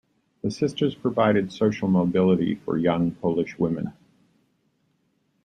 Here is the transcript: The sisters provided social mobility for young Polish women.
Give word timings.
The 0.41 0.49
sisters 0.49 0.95
provided 0.95 1.51
social 1.51 1.87
mobility 1.87 2.55
for 2.55 2.75
young 2.75 3.11
Polish 3.11 3.59
women. 3.59 3.93